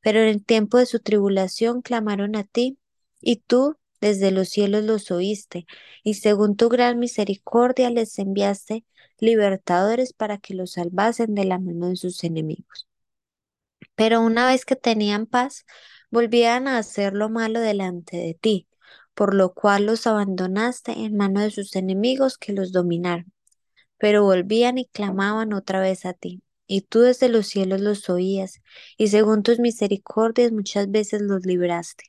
Pero 0.01 0.19
en 0.19 0.27
el 0.27 0.43
tiempo 0.43 0.77
de 0.77 0.85
su 0.85 0.99
tribulación 0.99 1.81
clamaron 1.81 2.35
a 2.35 2.43
ti, 2.43 2.77
y 3.21 3.37
tú 3.37 3.77
desde 4.01 4.31
los 4.31 4.49
cielos 4.49 4.83
los 4.83 5.11
oíste, 5.11 5.65
y 6.03 6.15
según 6.15 6.55
tu 6.55 6.69
gran 6.69 6.99
misericordia 6.99 7.89
les 7.89 8.17
enviaste 8.19 8.85
libertadores 9.19 10.13
para 10.13 10.37
que 10.37 10.53
los 10.53 10.73
salvasen 10.73 11.35
de 11.35 11.45
la 11.45 11.59
mano 11.59 11.89
de 11.89 11.95
sus 11.95 12.23
enemigos. 12.23 12.87
Pero 13.95 14.21
una 14.21 14.47
vez 14.47 14.65
que 14.65 14.75
tenían 14.75 15.25
paz, 15.25 15.65
volvían 16.11 16.67
a 16.67 16.77
hacer 16.77 17.13
lo 17.13 17.29
malo 17.29 17.59
delante 17.59 18.17
de 18.17 18.33
ti, 18.33 18.67
por 19.13 19.33
lo 19.33 19.53
cual 19.53 19.85
los 19.85 20.07
abandonaste 20.07 20.91
en 20.91 21.15
mano 21.17 21.41
de 21.41 21.51
sus 21.51 21.75
enemigos 21.75 22.37
que 22.37 22.53
los 22.53 22.71
dominaron. 22.71 23.31
Pero 23.97 24.23
volvían 24.23 24.77
y 24.77 24.85
clamaban 24.87 25.53
otra 25.53 25.79
vez 25.81 26.05
a 26.05 26.13
ti, 26.13 26.43
y 26.67 26.81
tú 26.81 27.01
desde 27.01 27.29
los 27.29 27.47
cielos 27.47 27.81
los 27.81 28.09
oías, 28.09 28.61
y 28.97 29.07
según 29.09 29.43
tus 29.43 29.59
misericordias 29.59 30.51
muchas 30.51 30.91
veces 30.91 31.21
los 31.21 31.45
libraste. 31.45 32.05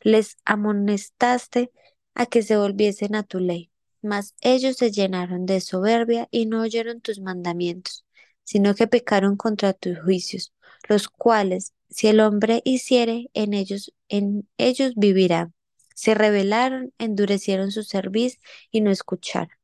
Les 0.00 0.36
amonestaste 0.44 1.72
a 2.14 2.26
que 2.26 2.42
se 2.42 2.56
volviesen 2.56 3.14
a 3.14 3.22
tu 3.22 3.38
ley, 3.38 3.70
mas 4.02 4.34
ellos 4.40 4.76
se 4.76 4.90
llenaron 4.90 5.46
de 5.46 5.60
soberbia 5.60 6.28
y 6.30 6.46
no 6.46 6.62
oyeron 6.62 7.00
tus 7.00 7.20
mandamientos, 7.20 8.04
sino 8.44 8.74
que 8.74 8.86
pecaron 8.86 9.36
contra 9.36 9.72
tus 9.72 10.00
juicios, 10.00 10.52
los 10.88 11.08
cuales, 11.08 11.74
si 11.88 12.08
el 12.08 12.20
hombre 12.20 12.62
hiciere, 12.64 13.30
en 13.34 13.54
ellos, 13.54 13.92
en 14.08 14.48
ellos 14.58 14.92
vivirá. 14.96 15.52
Se 15.94 16.14
rebelaron, 16.14 16.92
endurecieron 16.98 17.72
su 17.72 17.82
cerviz 17.82 18.40
y 18.70 18.80
no 18.80 18.90
escucharon. 18.90 19.56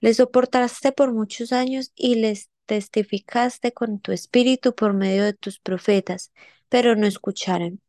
Les 0.00 0.16
soportaste 0.18 0.92
por 0.92 1.12
muchos 1.12 1.52
años 1.52 1.92
y 1.94 2.14
les 2.16 2.50
testificaste 2.66 3.72
con 3.72 4.00
tu 4.00 4.12
espíritu 4.12 4.74
por 4.74 4.94
medio 4.94 5.24
de 5.24 5.34
tus 5.34 5.58
profetas, 5.58 6.32
pero 6.68 6.94
no 6.94 7.06
escucharon, 7.06 7.80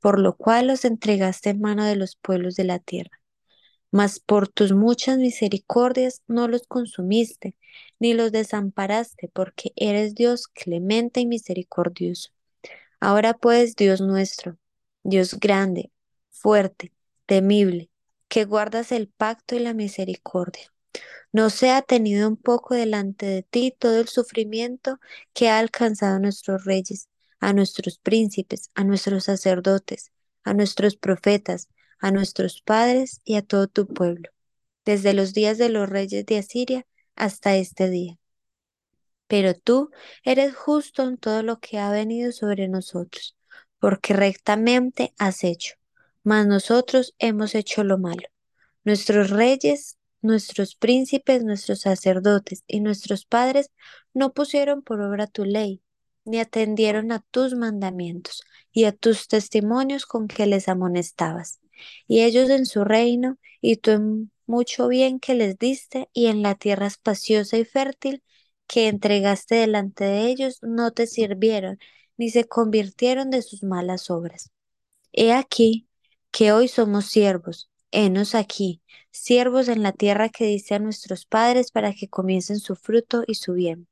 por 0.00 0.18
lo 0.18 0.36
cual 0.36 0.68
los 0.68 0.84
entregaste 0.84 1.50
en 1.50 1.60
mano 1.60 1.84
de 1.84 1.96
los 1.96 2.16
pueblos 2.16 2.56
de 2.56 2.64
la 2.64 2.78
tierra. 2.78 3.20
Mas 3.90 4.20
por 4.20 4.48
tus 4.48 4.72
muchas 4.72 5.18
misericordias 5.18 6.22
no 6.28 6.48
los 6.48 6.62
consumiste, 6.66 7.56
ni 7.98 8.14
los 8.14 8.32
desamparaste, 8.32 9.28
porque 9.32 9.72
eres 9.76 10.14
Dios 10.14 10.48
clemente 10.48 11.20
y 11.20 11.26
misericordioso. 11.26 12.30
Ahora 13.00 13.34
pues, 13.34 13.76
Dios 13.76 14.00
nuestro, 14.00 14.58
Dios 15.02 15.38
grande, 15.40 15.92
fuerte, 16.30 16.92
temible, 17.26 17.90
que 18.28 18.44
guardas 18.44 18.92
el 18.92 19.08
pacto 19.08 19.56
y 19.56 19.60
la 19.60 19.74
misericordia 19.74 20.70
no 21.32 21.50
sea 21.50 21.82
tenido 21.82 22.28
un 22.28 22.36
poco 22.36 22.74
delante 22.74 23.26
de 23.26 23.42
ti 23.42 23.74
todo 23.78 24.00
el 24.00 24.08
sufrimiento 24.08 24.98
que 25.32 25.48
ha 25.48 25.58
alcanzado 25.58 26.18
nuestros 26.18 26.64
reyes, 26.64 27.08
a 27.40 27.52
nuestros 27.52 27.98
príncipes, 27.98 28.70
a 28.74 28.84
nuestros 28.84 29.24
sacerdotes, 29.24 30.12
a 30.44 30.54
nuestros 30.54 30.96
profetas, 30.96 31.68
a 31.98 32.10
nuestros 32.10 32.62
padres 32.62 33.20
y 33.24 33.36
a 33.36 33.42
todo 33.42 33.66
tu 33.66 33.86
pueblo, 33.86 34.30
desde 34.84 35.14
los 35.14 35.34
días 35.34 35.58
de 35.58 35.68
los 35.68 35.88
reyes 35.88 36.26
de 36.26 36.38
Asiria 36.38 36.86
hasta 37.16 37.56
este 37.56 37.90
día. 37.90 38.18
Pero 39.26 39.54
tú 39.54 39.90
eres 40.24 40.54
justo 40.54 41.02
en 41.02 41.16
todo 41.16 41.42
lo 41.42 41.60
que 41.60 41.78
ha 41.78 41.90
venido 41.90 42.32
sobre 42.32 42.68
nosotros, 42.68 43.36
porque 43.78 44.14
rectamente 44.14 45.14
has 45.18 45.44
hecho, 45.44 45.74
mas 46.22 46.46
nosotros 46.46 47.14
hemos 47.18 47.54
hecho 47.54 47.84
lo 47.84 47.98
malo. 47.98 48.28
Nuestros 48.84 49.30
reyes 49.30 49.98
Nuestros 50.22 50.74
príncipes, 50.74 51.44
nuestros 51.44 51.80
sacerdotes 51.80 52.62
y 52.66 52.80
nuestros 52.80 53.24
padres 53.24 53.70
no 54.12 54.34
pusieron 54.34 54.82
por 54.82 55.00
obra 55.00 55.26
tu 55.26 55.44
ley, 55.46 55.82
ni 56.30 56.40
atendieron 56.40 57.12
a 57.12 57.20
tus 57.30 57.54
mandamientos 57.54 58.42
y 58.72 58.84
a 58.84 58.92
tus 58.92 59.28
testimonios 59.28 60.06
con 60.06 60.28
que 60.28 60.46
les 60.46 60.68
amonestabas. 60.68 61.60
Y 62.06 62.22
ellos 62.22 62.50
en 62.50 62.66
su 62.66 62.84
reino, 62.84 63.38
y 63.60 63.76
tú 63.76 63.92
en 63.92 64.32
mucho 64.46 64.88
bien 64.88 65.20
que 65.20 65.34
les 65.34 65.58
diste, 65.58 66.08
y 66.12 66.26
en 66.26 66.42
la 66.42 66.54
tierra 66.54 66.86
espaciosa 66.86 67.58
y 67.58 67.64
fértil 67.64 68.22
que 68.66 68.88
entregaste 68.88 69.56
delante 69.56 70.04
de 70.04 70.28
ellos, 70.28 70.58
no 70.62 70.92
te 70.92 71.06
sirvieron, 71.06 71.78
ni 72.16 72.30
se 72.30 72.44
convirtieron 72.44 73.30
de 73.30 73.42
sus 73.42 73.62
malas 73.62 74.10
obras. 74.10 74.52
He 75.12 75.32
aquí 75.32 75.88
que 76.30 76.52
hoy 76.52 76.68
somos 76.68 77.06
siervos, 77.06 77.70
henos 77.90 78.34
aquí, 78.34 78.82
siervos 79.10 79.68
en 79.68 79.82
la 79.82 79.92
tierra 79.92 80.28
que 80.28 80.46
dice 80.46 80.76
a 80.76 80.78
nuestros 80.78 81.26
padres 81.26 81.72
para 81.72 81.92
que 81.94 82.08
comiencen 82.08 82.60
su 82.60 82.76
fruto 82.76 83.24
y 83.26 83.34
su 83.36 83.54
bien. 83.54 83.89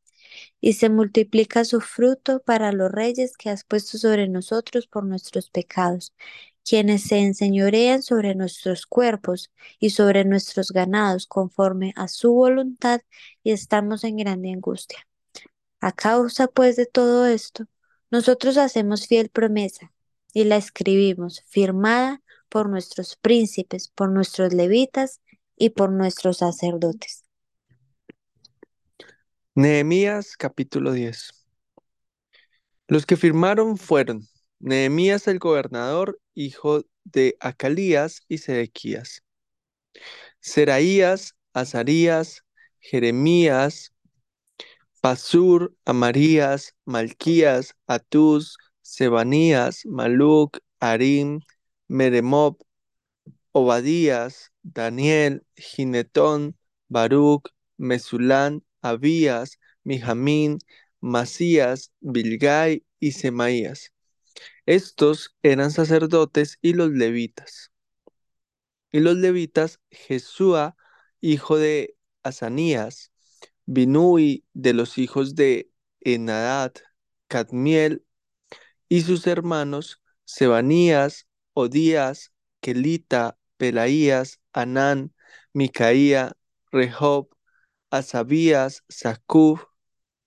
Y 0.60 0.74
se 0.74 0.88
multiplica 0.88 1.64
su 1.64 1.80
fruto 1.80 2.40
para 2.40 2.72
los 2.72 2.90
reyes 2.90 3.36
que 3.36 3.50
has 3.50 3.64
puesto 3.64 3.98
sobre 3.98 4.28
nosotros 4.28 4.86
por 4.86 5.04
nuestros 5.04 5.50
pecados, 5.50 6.14
quienes 6.64 7.02
se 7.04 7.18
enseñorean 7.18 8.02
sobre 8.02 8.34
nuestros 8.34 8.86
cuerpos 8.86 9.50
y 9.78 9.90
sobre 9.90 10.24
nuestros 10.24 10.70
ganados 10.70 11.26
conforme 11.26 11.92
a 11.96 12.08
su 12.08 12.32
voluntad 12.34 13.00
y 13.42 13.52
estamos 13.52 14.04
en 14.04 14.16
grande 14.16 14.52
angustia. 14.52 15.06
A 15.80 15.92
causa 15.92 16.48
pues 16.48 16.76
de 16.76 16.86
todo 16.86 17.26
esto, 17.26 17.66
nosotros 18.10 18.56
hacemos 18.56 19.06
fiel 19.06 19.28
promesa 19.30 19.92
y 20.34 20.44
la 20.44 20.56
escribimos 20.56 21.42
firmada 21.46 22.22
por 22.48 22.68
nuestros 22.68 23.16
príncipes, 23.16 23.88
por 23.88 24.10
nuestros 24.10 24.52
levitas 24.54 25.20
y 25.56 25.70
por 25.70 25.92
nuestros 25.92 26.38
sacerdotes. 26.38 27.27
Nehemías 29.58 30.36
capítulo 30.36 30.92
10. 30.92 31.32
Los 32.86 33.06
que 33.06 33.16
firmaron 33.16 33.76
fueron 33.76 34.22
Nehemías 34.60 35.26
el 35.26 35.40
gobernador, 35.40 36.20
hijo 36.32 36.84
de 37.02 37.36
Acalías 37.40 38.20
y 38.28 38.38
Sedequías, 38.38 39.24
Seraías, 40.38 41.34
Azarías, 41.54 42.44
Jeremías, 42.78 43.92
Pasur, 45.00 45.74
Amarías, 45.84 46.76
Malquías, 46.84 47.74
Atús, 47.88 48.58
Sebanías, 48.80 49.84
Maluc, 49.86 50.58
Arim, 50.78 51.40
Meremob, 51.88 52.58
Obadías, 53.50 54.52
Daniel, 54.62 55.44
Ginetón, 55.56 56.56
Baruch, 56.86 57.50
Mesulán, 57.76 58.62
Abías, 58.82 59.58
Mijamín, 59.84 60.58
Masías, 61.00 61.92
Bilgai 62.00 62.84
y 63.00 63.12
Semaías. 63.12 63.92
Estos 64.66 65.36
eran 65.42 65.70
sacerdotes 65.70 66.58
y 66.62 66.74
los 66.74 66.90
levitas. 66.90 67.72
Y 68.92 69.00
los 69.00 69.16
levitas, 69.16 69.80
Jesúa, 69.90 70.76
hijo 71.20 71.58
de 71.58 71.96
Asanías, 72.22 73.12
Binui 73.66 74.44
de 74.54 74.72
los 74.74 74.98
hijos 74.98 75.34
de 75.34 75.70
Enadad, 76.00 76.72
Cadmiel 77.28 78.04
y 78.88 79.02
sus 79.02 79.26
hermanos, 79.26 80.02
Sebanías, 80.24 81.26
Odías, 81.54 82.32
Kelita, 82.60 83.38
Pelaías, 83.56 84.40
Anán, 84.52 85.14
Micaía, 85.52 86.32
Rehob, 86.72 87.28
Asabías, 87.90 88.82
Sacuf, 88.88 89.64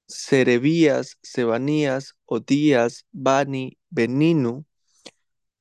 Serebías, 0.08 1.18
Sebanías, 1.22 2.16
Odías, 2.26 3.06
Bani, 3.12 3.78
Beninu, 3.90 4.66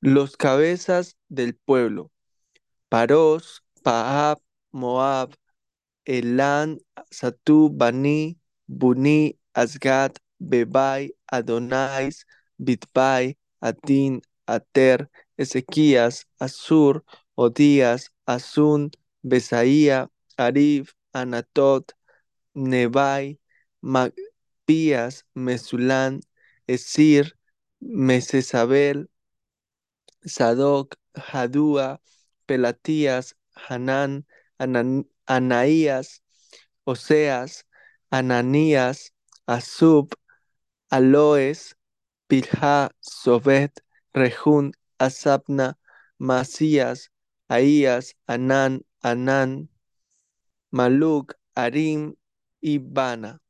los 0.01 0.37
cabezas 0.37 1.17
del 1.29 1.55
pueblo, 1.55 2.11
Paros, 2.89 3.63
Paab, 3.83 4.39
Moab, 4.73 5.35
Elán, 6.05 6.79
Satú, 7.11 7.71
Bani, 7.73 8.39
Buni, 8.67 9.39
Asgad, 9.55 10.13
Bebai, 10.39 11.15
Adonais, 11.29 12.27
Bitbai, 12.59 13.37
Adin, 13.61 14.23
Ater, 14.47 15.11
Ezequías, 15.37 16.27
Asur, 16.39 17.05
Odías, 17.35 18.13
Asun, 18.27 18.91
Besaía, 19.23 20.11
Arif, 20.37 20.95
Anatot, 21.13 21.93
Nebai, 22.55 23.39
Magpías, 23.83 25.25
Mesulán, 25.35 26.21
Esir, 26.67 27.37
Mesesabel, 27.81 29.09
Sadoc, 30.25 30.97
Hadúa, 31.15 32.01
Pelatías, 32.47 33.37
Hanán, 33.55 34.27
Anaías, 35.27 36.23
Oseas, 36.85 37.67
Ananías, 38.11 39.13
Asub, 39.47 40.15
Aloes, 40.91 41.77
Pilha, 42.29 42.91
Sobet, 43.01 43.83
Rehún, 44.13 44.73
Asabna, 44.99 45.79
Masías, 46.19 47.11
Ahías, 47.49 48.17
Anán, 48.27 48.85
Anán, 49.03 49.70
Maluk, 50.71 51.35
Arim 51.55 52.15
y 52.61 52.79
Bana. 52.79 53.41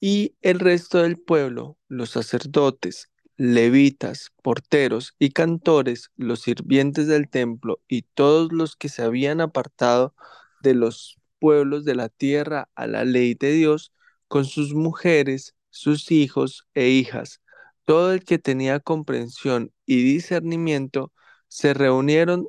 Y 0.00 0.36
el 0.42 0.60
resto 0.60 1.02
del 1.02 1.18
pueblo, 1.18 1.78
los 1.88 2.10
sacerdotes, 2.10 3.10
levitas, 3.36 4.32
porteros 4.42 5.14
y 5.18 5.30
cantores, 5.30 6.10
los 6.16 6.40
sirvientes 6.40 7.06
del 7.06 7.28
templo 7.28 7.80
y 7.88 8.02
todos 8.02 8.52
los 8.52 8.76
que 8.76 8.88
se 8.88 9.02
habían 9.02 9.40
apartado 9.40 10.14
de 10.62 10.74
los 10.74 11.16
pueblos 11.38 11.84
de 11.84 11.94
la 11.94 12.08
tierra 12.08 12.68
a 12.74 12.86
la 12.86 13.04
ley 13.04 13.34
de 13.34 13.52
Dios, 13.52 13.92
con 14.28 14.44
sus 14.44 14.74
mujeres, 14.74 15.54
sus 15.70 16.10
hijos 16.10 16.66
e 16.74 16.88
hijas, 16.88 17.40
todo 17.84 18.12
el 18.12 18.24
que 18.24 18.38
tenía 18.38 18.80
comprensión 18.80 19.72
y 19.86 20.02
discernimiento, 20.02 21.12
se 21.48 21.74
reunieron 21.74 22.48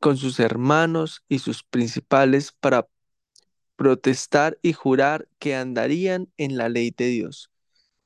con 0.00 0.16
sus 0.16 0.38
hermanos 0.40 1.22
y 1.28 1.38
sus 1.38 1.64
principales 1.64 2.52
para 2.52 2.86
protestar 3.76 4.58
y 4.62 4.72
jurar 4.72 5.28
que 5.38 5.54
andarían 5.56 6.30
en 6.36 6.56
la 6.56 6.68
ley 6.68 6.92
de 6.96 7.08
Dios, 7.08 7.50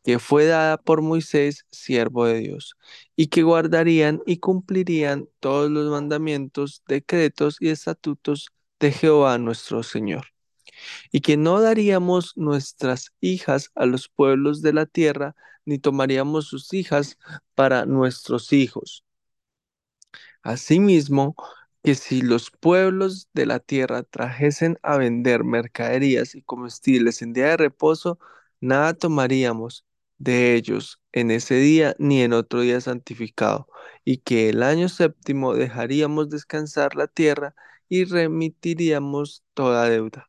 que 0.04 0.18
fue 0.18 0.46
dada 0.46 0.78
por 0.78 1.02
Moisés, 1.02 1.66
siervo 1.70 2.26
de 2.26 2.40
Dios, 2.40 2.76
y 3.16 3.28
que 3.28 3.42
guardarían 3.42 4.22
y 4.26 4.38
cumplirían 4.38 5.28
todos 5.40 5.70
los 5.70 5.90
mandamientos, 5.90 6.82
decretos 6.88 7.56
y 7.60 7.68
estatutos 7.70 8.48
de 8.80 8.92
Jehová 8.92 9.38
nuestro 9.38 9.82
Señor, 9.82 10.26
y 11.12 11.20
que 11.20 11.36
no 11.36 11.60
daríamos 11.60 12.32
nuestras 12.36 13.12
hijas 13.20 13.70
a 13.74 13.86
los 13.86 14.08
pueblos 14.08 14.62
de 14.62 14.72
la 14.72 14.86
tierra, 14.86 15.36
ni 15.64 15.78
tomaríamos 15.78 16.46
sus 16.48 16.72
hijas 16.72 17.18
para 17.54 17.84
nuestros 17.86 18.52
hijos. 18.52 19.04
Asimismo, 20.42 21.34
que 21.82 21.94
si 21.94 22.22
los 22.22 22.50
pueblos 22.50 23.28
de 23.34 23.46
la 23.46 23.60
tierra 23.60 24.02
trajesen 24.02 24.78
a 24.82 24.96
vender 24.98 25.44
mercaderías 25.44 26.34
y 26.34 26.42
comestibles 26.42 27.22
en 27.22 27.32
día 27.32 27.46
de 27.48 27.56
reposo, 27.56 28.18
nada 28.60 28.94
tomaríamos 28.94 29.84
de 30.18 30.54
ellos 30.54 31.00
en 31.12 31.30
ese 31.30 31.54
día 31.56 31.94
ni 31.98 32.22
en 32.22 32.32
otro 32.32 32.60
día 32.62 32.80
santificado, 32.80 33.68
y 34.04 34.18
que 34.18 34.48
el 34.50 34.62
año 34.62 34.88
séptimo 34.88 35.54
dejaríamos 35.54 36.28
descansar 36.30 36.96
la 36.96 37.06
tierra 37.08 37.54
y 37.88 38.04
remitiríamos 38.04 39.44
toda 39.54 39.88
deuda. 39.88 40.28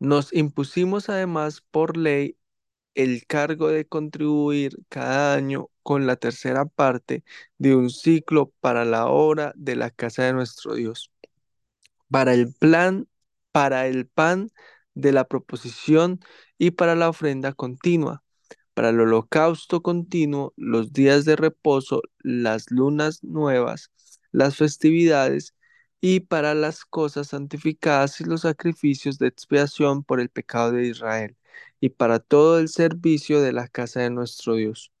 Nos 0.00 0.32
impusimos 0.32 1.08
además 1.08 1.60
por 1.70 1.96
ley 1.96 2.36
el 3.02 3.26
cargo 3.26 3.68
de 3.68 3.86
contribuir 3.86 4.76
cada 4.88 5.34
año 5.34 5.70
con 5.82 6.06
la 6.06 6.16
tercera 6.16 6.66
parte 6.66 7.24
de 7.58 7.74
un 7.76 7.90
ciclo 7.90 8.52
para 8.60 8.84
la 8.84 9.06
obra 9.08 9.52
de 9.56 9.76
la 9.76 9.90
casa 9.90 10.24
de 10.24 10.32
nuestro 10.34 10.74
Dios, 10.74 11.10
para 12.10 12.34
el 12.34 12.52
plan, 12.54 13.08
para 13.52 13.86
el 13.86 14.06
pan 14.06 14.50
de 14.94 15.12
la 15.12 15.24
proposición 15.24 16.20
y 16.58 16.72
para 16.72 16.94
la 16.94 17.08
ofrenda 17.08 17.52
continua, 17.52 18.22
para 18.74 18.90
el 18.90 19.00
holocausto 19.00 19.82
continuo, 19.82 20.52
los 20.56 20.92
días 20.92 21.24
de 21.24 21.36
reposo, 21.36 22.02
las 22.20 22.70
lunas 22.70 23.22
nuevas, 23.24 23.90
las 24.32 24.56
festividades 24.56 25.54
y 26.00 26.20
para 26.20 26.54
las 26.54 26.84
cosas 26.84 27.28
santificadas 27.28 28.20
y 28.20 28.24
los 28.24 28.42
sacrificios 28.42 29.18
de 29.18 29.28
expiación 29.28 30.04
por 30.04 30.20
el 30.20 30.30
pecado 30.30 30.72
de 30.72 30.86
Israel, 30.88 31.36
y 31.80 31.90
para 31.90 32.18
todo 32.18 32.58
el 32.58 32.68
servicio 32.68 33.40
de 33.40 33.52
la 33.52 33.68
casa 33.68 34.00
de 34.00 34.10
nuestro 34.10 34.54
Dios. 34.54 34.92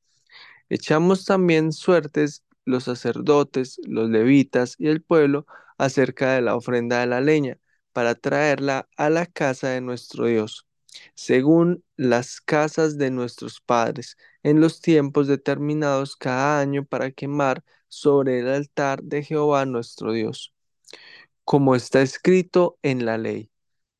Echamos 0.68 1.24
también 1.24 1.72
suertes 1.72 2.44
los 2.64 2.84
sacerdotes, 2.84 3.80
los 3.86 4.10
levitas 4.10 4.76
y 4.78 4.88
el 4.88 5.02
pueblo 5.02 5.46
acerca 5.78 6.34
de 6.34 6.42
la 6.42 6.56
ofrenda 6.56 7.00
de 7.00 7.06
la 7.06 7.20
leña, 7.20 7.58
para 7.92 8.14
traerla 8.14 8.88
a 8.96 9.10
la 9.10 9.26
casa 9.26 9.70
de 9.70 9.80
nuestro 9.80 10.26
Dios, 10.26 10.66
según 11.14 11.84
las 11.96 12.40
casas 12.40 12.98
de 12.98 13.10
nuestros 13.10 13.60
padres, 13.60 14.16
en 14.42 14.60
los 14.60 14.80
tiempos 14.80 15.26
determinados 15.26 16.16
cada 16.16 16.60
año 16.60 16.84
para 16.84 17.10
quemar 17.10 17.64
sobre 17.88 18.40
el 18.40 18.48
altar 18.48 19.02
de 19.02 19.24
Jehová 19.24 19.66
nuestro 19.66 20.12
Dios 20.12 20.54
como 21.50 21.74
está 21.74 22.00
escrito 22.00 22.78
en 22.82 23.04
la 23.04 23.18
ley, 23.18 23.49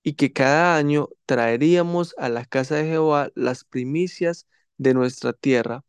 y 0.02 0.14
que 0.14 0.32
cada 0.32 0.76
año 0.76 1.08
traeríamos 1.26 2.14
a 2.18 2.28
la 2.28 2.44
casa 2.44 2.76
de 2.76 2.84
Jehová 2.86 3.30
las 3.34 3.64
primicias 3.64 4.46
de 4.78 4.94
nuestra 4.94 5.32
tierra 5.32 5.84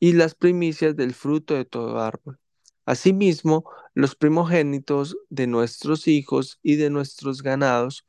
y 0.00 0.14
las 0.14 0.34
primicias 0.34 0.96
del 0.96 1.14
fruto 1.14 1.54
de 1.54 1.64
todo 1.64 2.00
árbol. 2.00 2.38
Asimismo, 2.86 3.64
los 3.94 4.16
primogénitos 4.16 5.16
de 5.30 5.46
nuestros 5.46 6.08
hijos 6.08 6.58
y 6.62 6.76
de 6.76 6.90
nuestros 6.90 7.42
ganados, 7.42 8.06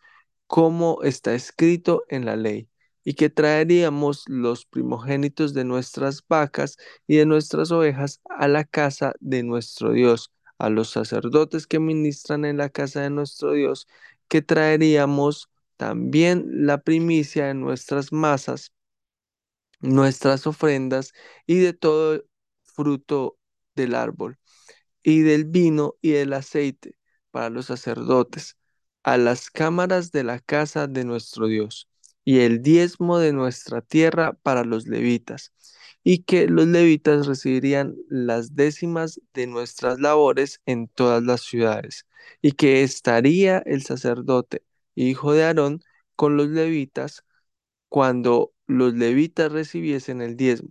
como 0.48 1.04
está 1.04 1.36
escrito 1.36 2.04
en 2.10 2.26
la 2.26 2.36
ley, 2.36 2.70
y 3.04 3.14
que 3.16 3.30
traeríamos 3.30 4.24
los 4.28 4.66
primogénitos 4.66 5.54
de 5.54 5.66
nuestras 5.66 6.24
vacas 6.28 6.78
y 7.08 7.18
de 7.18 7.26
nuestras 7.26 7.72
ovejas 7.72 8.22
a 8.30 8.48
la 8.48 8.64
casa 8.64 9.14
de 9.20 9.44
nuestro 9.44 9.92
Dios 9.92 10.32
a 10.58 10.70
los 10.70 10.90
sacerdotes 10.90 11.68
que 11.68 11.80
ministran 11.80 12.46
en 12.46 12.58
la 12.58 12.70
casa 12.70 13.02
de 13.02 13.10
nuestro 13.10 13.52
Dios, 13.52 13.88
que 14.28 14.42
traeríamos 14.42 15.50
también 15.78 16.46
la 16.66 16.82
primicia 16.82 17.48
de 17.48 17.54
nuestras 17.54 18.12
masas, 18.12 18.74
nuestras 19.82 20.48
ofrendas 20.48 21.14
y 21.46 21.60
de 21.60 21.74
todo 21.74 22.24
fruto 22.64 23.38
del 23.76 23.96
árbol, 23.96 24.38
y 25.04 25.22
del 25.22 25.46
vino 25.46 25.96
y 26.02 26.12
del 26.12 26.34
aceite 26.34 26.96
para 27.32 27.50
los 27.50 27.68
sacerdotes, 27.68 28.58
a 29.04 29.18
las 29.18 29.50
cámaras 29.52 30.12
de 30.12 30.24
la 30.24 30.40
casa 30.40 30.88
de 30.88 31.04
nuestro 31.04 31.48
Dios, 31.48 31.90
y 32.24 32.40
el 32.40 32.62
diezmo 32.62 33.20
de 33.20 33.34
nuestra 33.34 33.82
tierra 33.82 34.34
para 34.44 34.64
los 34.64 34.88
levitas 34.88 35.52
y 36.04 36.20
que 36.24 36.48
los 36.48 36.68
levitas 36.68 37.28
recibirían 37.28 37.96
las 38.10 38.56
décimas 38.56 39.22
de 39.34 39.48
nuestras 39.48 40.00
labores 40.00 40.62
en 40.66 40.88
todas 40.88 41.24
las 41.24 41.42
ciudades, 41.42 42.08
y 42.42 42.54
que 42.54 42.84
estaría 42.84 43.60
el 43.60 43.84
sacerdote, 43.84 44.64
hijo 44.96 45.34
de 45.34 45.46
Aarón, 45.46 45.82
con 46.16 46.38
los 46.38 46.50
levitas 46.50 47.24
cuando 47.90 48.54
los 48.68 48.94
levitas 48.94 49.52
recibiesen 49.52 50.22
el 50.22 50.36
diezmo, 50.36 50.70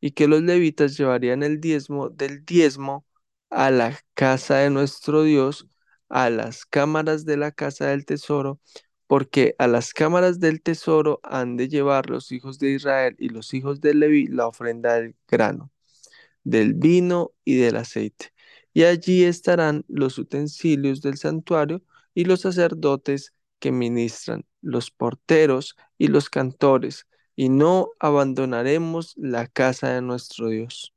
y 0.00 0.12
que 0.12 0.28
los 0.28 0.42
levitas 0.42 0.96
llevarían 0.96 1.42
el 1.42 1.60
diezmo 1.60 2.08
del 2.10 2.44
diezmo 2.44 3.06
a 3.50 3.70
la 3.70 3.98
casa 4.14 4.56
de 4.58 4.70
nuestro 4.70 5.22
Dios, 5.24 5.68
a 6.08 6.30
las 6.30 6.66
cámaras 6.66 7.24
de 7.24 7.36
la 7.36 7.52
casa 7.52 7.86
del 7.88 8.04
tesoro, 8.06 8.60
porque 9.12 9.54
a 9.58 9.66
las 9.68 9.92
cámaras 9.92 10.40
del 10.40 10.62
tesoro 10.62 11.20
han 11.22 11.58
de 11.58 11.68
llevar 11.68 12.08
los 12.08 12.32
hijos 12.32 12.58
de 12.58 12.70
Israel 12.70 13.14
y 13.18 13.28
los 13.28 13.52
hijos 13.52 13.82
de 13.82 13.92
Leví 13.92 14.26
la 14.26 14.46
ofrenda 14.46 14.94
del 14.94 15.14
grano, 15.28 15.70
del 16.44 16.72
vino 16.72 17.34
y 17.44 17.56
del 17.56 17.76
aceite. 17.76 18.32
Y 18.72 18.84
allí 18.84 19.24
estarán 19.24 19.84
los 19.86 20.16
utensilios 20.16 21.02
del 21.02 21.18
santuario 21.18 21.82
y 22.14 22.24
los 22.24 22.40
sacerdotes 22.40 23.34
que 23.58 23.70
ministran, 23.70 24.46
los 24.62 24.90
porteros 24.90 25.76
y 25.98 26.08
los 26.08 26.30
cantores, 26.30 27.06
y 27.36 27.50
no 27.50 27.90
abandonaremos 27.98 29.12
la 29.18 29.46
casa 29.46 29.92
de 29.92 30.00
nuestro 30.00 30.48
Dios. 30.48 30.94